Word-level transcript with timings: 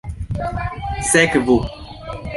sekvu 1.11 1.57